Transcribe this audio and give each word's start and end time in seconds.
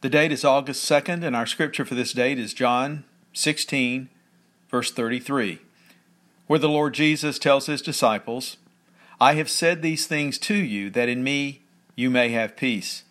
The 0.00 0.08
date 0.08 0.30
is 0.30 0.44
August 0.44 0.88
2nd, 0.88 1.24
and 1.24 1.34
our 1.34 1.44
scripture 1.44 1.84
for 1.84 1.96
this 1.96 2.12
date 2.12 2.38
is 2.38 2.54
John 2.54 3.02
16, 3.32 4.08
verse 4.70 4.92
33, 4.92 5.58
where 6.46 6.60
the 6.60 6.68
Lord 6.68 6.94
Jesus 6.94 7.36
tells 7.36 7.66
his 7.66 7.82
disciples, 7.82 8.58
I 9.20 9.34
have 9.34 9.50
said 9.50 9.82
these 9.82 10.06
things 10.06 10.38
to 10.38 10.54
you 10.54 10.88
that 10.90 11.08
in 11.08 11.24
me 11.24 11.62
you 11.96 12.10
may 12.10 12.28
have 12.28 12.56
peace. 12.56 13.02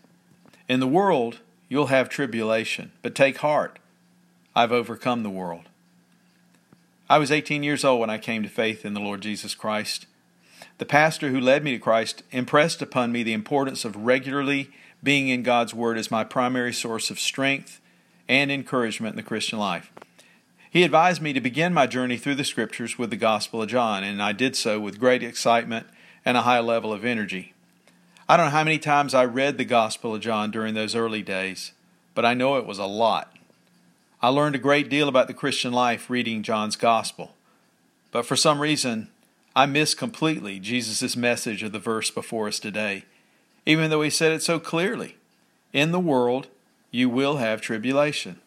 In 0.69 0.79
the 0.79 0.87
world 0.87 1.39
you'll 1.67 1.87
have 1.87 2.07
tribulation, 2.07 2.93
but 3.01 3.13
take 3.13 3.39
heart. 3.39 3.79
I've 4.55 4.71
overcome 4.71 5.23
the 5.23 5.29
world. 5.29 5.67
I 7.09 7.17
was 7.17 7.33
18 7.33 7.63
years 7.63 7.83
old 7.83 7.99
when 7.99 8.09
I 8.09 8.17
came 8.17 8.43
to 8.43 8.49
faith 8.49 8.85
in 8.85 8.93
the 8.93 9.01
Lord 9.01 9.19
Jesus 9.19 9.55
Christ. 9.55 10.05
The 10.77 10.85
pastor 10.85 11.31
who 11.31 11.39
led 11.41 11.65
me 11.65 11.73
to 11.73 11.79
Christ 11.79 12.23
impressed 12.31 12.81
upon 12.81 13.11
me 13.11 13.23
the 13.23 13.33
importance 13.33 13.83
of 13.83 14.05
regularly 14.05 14.71
being 15.03 15.27
in 15.27 15.43
God's 15.43 15.73
Word 15.73 15.97
is 15.97 16.11
my 16.11 16.23
primary 16.23 16.73
source 16.73 17.09
of 17.09 17.19
strength 17.19 17.79
and 18.27 18.51
encouragement 18.51 19.13
in 19.13 19.17
the 19.17 19.23
Christian 19.23 19.59
life. 19.59 19.91
He 20.69 20.83
advised 20.83 21.21
me 21.21 21.33
to 21.33 21.41
begin 21.41 21.73
my 21.73 21.87
journey 21.87 22.17
through 22.17 22.35
the 22.35 22.43
Scriptures 22.43 22.97
with 22.97 23.09
the 23.09 23.15
Gospel 23.15 23.61
of 23.61 23.69
John, 23.69 24.03
and 24.03 24.21
I 24.21 24.31
did 24.31 24.55
so 24.55 24.79
with 24.79 24.99
great 24.99 25.23
excitement 25.23 25.87
and 26.25 26.35
a 26.35 26.41
high 26.41 26.59
level 26.59 26.91
of 26.91 27.05
energy. 27.05 27.53
I 28.27 28.35
don't 28.35 28.47
know 28.47 28.51
how 28.51 28.65
many 28.65 28.79
times 28.79 29.13
I 29.13 29.23
read 29.23 29.57
the 29.57 29.65
Gospel 29.65 30.15
of 30.15 30.21
John 30.21 30.51
during 30.51 30.73
those 30.73 30.95
early 30.95 31.21
days, 31.21 31.71
but 32.13 32.25
I 32.25 32.33
know 32.33 32.57
it 32.57 32.65
was 32.65 32.79
a 32.79 32.85
lot. 32.85 33.33
I 34.21 34.29
learned 34.29 34.55
a 34.55 34.59
great 34.59 34.89
deal 34.89 35.07
about 35.07 35.27
the 35.27 35.33
Christian 35.33 35.71
life 35.71 36.09
reading 36.09 36.43
John's 36.43 36.75
Gospel, 36.75 37.35
but 38.11 38.25
for 38.25 38.35
some 38.35 38.59
reason, 38.59 39.09
I 39.55 39.65
miss 39.65 39.93
completely 39.93 40.59
Jesus' 40.59 41.15
message 41.15 41.63
of 41.63 41.71
the 41.71 41.79
verse 41.79 42.11
before 42.11 42.47
us 42.47 42.59
today, 42.59 43.05
even 43.67 43.89
though 43.89 44.01
he 44.01 44.09
said 44.09 44.31
it 44.31 44.41
so 44.41 44.61
clearly. 44.61 45.17
In 45.73 45.91
the 45.91 45.99
world, 45.99 46.47
you 46.89 47.09
will 47.09 47.35
have 47.35 47.59
tribulation. 47.59 48.39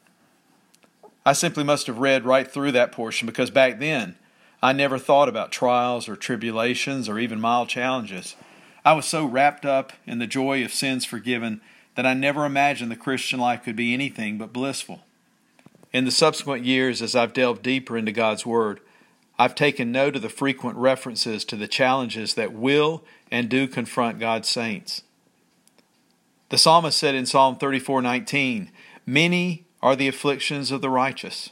I 1.27 1.35
simply 1.35 1.62
must 1.62 1.87
have 1.88 1.99
read 1.99 2.24
right 2.24 2.51
through 2.51 2.73
that 2.73 2.90
portion 2.90 3.27
because 3.27 3.51
back 3.51 3.79
then 3.79 4.16
I 4.62 4.73
never 4.73 4.99
thought 4.99 5.29
about 5.29 5.52
trials 5.52 6.09
or 6.09 6.16
tribulations 6.16 7.07
or 7.07 7.18
even 7.18 7.38
mild 7.38 7.68
challenges. 7.68 8.35
I 8.82 8.95
was 8.95 9.04
so 9.04 9.27
wrapped 9.27 9.66
up 9.66 9.93
in 10.07 10.21
the 10.21 10.27
joy 10.27 10.65
of 10.65 10.73
sins 10.73 11.04
forgiven 11.04 11.60
that 11.96 12.07
I 12.07 12.15
never 12.15 12.46
imagined 12.46 12.90
the 12.90 12.96
Christian 12.96 13.38
life 13.38 13.62
could 13.62 13.77
be 13.77 13.93
anything 13.93 14.38
but 14.38 14.55
blissful. 14.55 15.01
In 15.93 16.07
the 16.07 16.10
subsequent 16.10 16.65
years, 16.65 17.02
as 17.02 17.15
I've 17.15 17.34
delved 17.34 17.62
deeper 17.62 17.99
into 17.99 18.12
God's 18.12 18.46
Word, 18.46 18.80
I've 19.38 19.55
taken 19.55 19.93
note 19.93 20.16
of 20.16 20.23
the 20.23 20.30
frequent 20.30 20.79
references 20.79 21.45
to 21.45 21.57
the 21.57 21.68
challenges 21.68 22.34
that 22.34 22.55
will 22.55 23.05
and 23.30 23.51
do 23.51 23.68
confront 23.68 24.18
God's 24.18 24.49
saints. 24.49 25.02
The 26.51 26.59
psalmist 26.59 26.98
said 26.98 27.15
in 27.15 27.26
Psalm 27.26 27.56
34:19, 27.56 28.70
"Many 29.06 29.65
are 29.82 29.96
the 29.96 30.09
afflictions 30.09 30.70
of 30.70 30.82
the 30.82 30.90
righteous." 30.90 31.51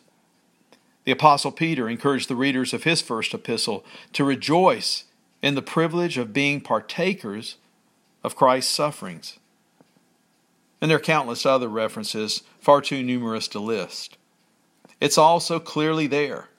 The 1.05 1.13
apostle 1.13 1.51
Peter 1.51 1.89
encouraged 1.89 2.29
the 2.29 2.37
readers 2.37 2.75
of 2.75 2.85
his 2.85 3.01
first 3.01 3.33
epistle 3.33 3.85
to 4.13 4.25
rejoice 4.25 5.05
in 5.43 5.55
the 5.55 5.63
privilege 5.63 6.19
of 6.19 6.33
being 6.33 6.61
partakers 6.61 7.57
of 8.23 8.37
Christ's 8.37 8.75
sufferings. 8.75 9.39
And 10.81 10.91
there 10.91 10.99
are 10.99 11.01
countless 11.01 11.47
other 11.47 11.69
references, 11.69 12.43
far 12.61 12.83
too 12.83 13.03
numerous 13.03 13.49
to 13.49 13.59
list. 13.59 14.19
It's 15.01 15.17
all 15.17 15.41
so 15.41 15.59
clearly 15.59 16.07
there 16.07 16.51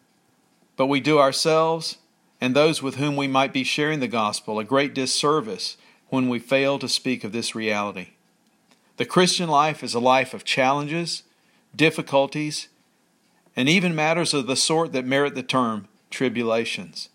but 0.79 0.87
we 0.87 1.01
do 1.01 1.19
ourselves 1.19 1.97
and 2.39 2.55
those 2.55 2.81
with 2.81 2.95
whom 2.95 3.17
we 3.17 3.27
might 3.27 3.51
be 3.51 3.65
sharing 3.65 3.99
the 3.99 4.07
gospel 4.07 4.59
a 4.59 4.63
great 4.63 4.93
disservice 4.93 5.75
when 6.07 6.29
we 6.29 6.39
fail 6.39 6.79
to 6.79 6.87
speak 6.87 7.25
of 7.25 7.33
this 7.33 7.53
reality. 7.53 8.11
The 8.99 9.05
Christian 9.05 9.47
life 9.47 9.81
is 9.81 9.93
a 9.93 9.99
life 10.01 10.33
of 10.33 10.43
challenges, 10.43 11.23
difficulties, 11.73 12.67
and 13.55 13.69
even 13.69 13.95
matters 13.95 14.33
of 14.33 14.45
the 14.45 14.57
sort 14.57 14.91
that 14.91 15.05
merit 15.05 15.35
the 15.35 15.41
term 15.41 15.87
tribulations. 16.09 17.07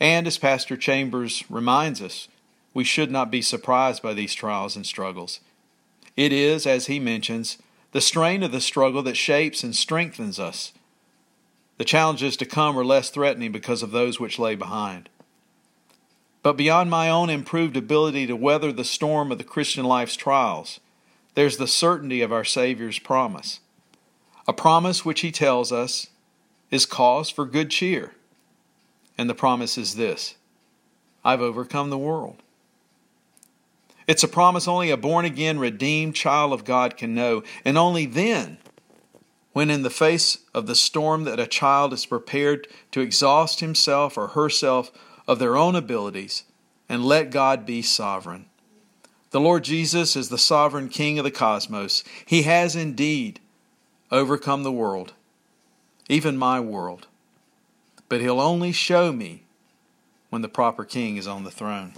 And 0.00 0.26
as 0.26 0.38
Pastor 0.38 0.74
Chambers 0.74 1.44
reminds 1.50 2.00
us, 2.00 2.28
we 2.72 2.82
should 2.82 3.10
not 3.10 3.30
be 3.30 3.42
surprised 3.42 4.02
by 4.02 4.14
these 4.14 4.32
trials 4.32 4.74
and 4.74 4.86
struggles. 4.86 5.40
It 6.16 6.32
is, 6.32 6.66
as 6.66 6.86
he 6.86 6.98
mentions, 6.98 7.58
the 7.92 8.00
strain 8.00 8.42
of 8.42 8.50
the 8.50 8.58
struggle 8.62 9.02
that 9.02 9.18
shapes 9.18 9.62
and 9.62 9.76
strengthens 9.76 10.40
us 10.40 10.72
the 11.76 11.84
challenges 11.84 12.38
to 12.38 12.46
come 12.46 12.78
are 12.78 12.86
less 12.86 13.10
threatening 13.10 13.52
because 13.52 13.82
of 13.82 13.90
those 13.90 14.18
which 14.18 14.38
lay 14.38 14.54
behind. 14.54 15.10
But 16.42 16.56
beyond 16.56 16.88
my 16.88 17.10
own 17.10 17.28
improved 17.28 17.76
ability 17.76 18.26
to 18.28 18.34
weather 18.34 18.72
the 18.72 18.82
storm 18.82 19.30
of 19.30 19.36
the 19.36 19.44
Christian 19.44 19.84
life's 19.84 20.16
trials, 20.16 20.80
there's 21.36 21.58
the 21.58 21.68
certainty 21.68 22.22
of 22.22 22.32
our 22.32 22.44
Savior's 22.44 22.98
promise. 22.98 23.60
A 24.48 24.52
promise 24.52 25.04
which 25.04 25.20
he 25.20 25.30
tells 25.30 25.70
us 25.70 26.08
is 26.70 26.86
cause 26.86 27.30
for 27.30 27.44
good 27.44 27.70
cheer. 27.70 28.14
And 29.18 29.30
the 29.30 29.34
promise 29.34 29.78
is 29.78 29.94
this 29.94 30.34
I've 31.24 31.42
overcome 31.42 31.90
the 31.90 31.98
world. 31.98 32.42
It's 34.06 34.24
a 34.24 34.28
promise 34.28 34.66
only 34.66 34.90
a 34.90 34.96
born 34.96 35.24
again, 35.24 35.58
redeemed 35.58 36.14
child 36.14 36.52
of 36.52 36.64
God 36.64 36.96
can 36.96 37.14
know, 37.14 37.42
and 37.64 37.76
only 37.76 38.06
then 38.06 38.56
when 39.52 39.68
in 39.68 39.82
the 39.82 39.90
face 39.90 40.38
of 40.54 40.66
the 40.66 40.74
storm 40.74 41.24
that 41.24 41.40
a 41.40 41.46
child 41.46 41.92
is 41.92 42.06
prepared 42.06 42.66
to 42.92 43.00
exhaust 43.00 43.60
himself 43.60 44.16
or 44.16 44.28
herself 44.28 44.90
of 45.28 45.38
their 45.38 45.56
own 45.56 45.74
abilities 45.74 46.44
and 46.88 47.04
let 47.04 47.30
God 47.30 47.66
be 47.66 47.82
sovereign. 47.82 48.46
The 49.36 49.40
Lord 49.42 49.64
Jesus 49.64 50.16
is 50.16 50.30
the 50.30 50.38
sovereign 50.38 50.88
King 50.88 51.18
of 51.18 51.24
the 51.24 51.30
cosmos. 51.30 52.02
He 52.24 52.44
has 52.44 52.74
indeed 52.74 53.38
overcome 54.10 54.62
the 54.62 54.72
world, 54.72 55.12
even 56.08 56.38
my 56.38 56.58
world. 56.58 57.06
But 58.08 58.22
He'll 58.22 58.40
only 58.40 58.72
show 58.72 59.12
me 59.12 59.42
when 60.30 60.40
the 60.40 60.48
proper 60.48 60.86
King 60.86 61.18
is 61.18 61.26
on 61.26 61.44
the 61.44 61.50
throne. 61.50 61.92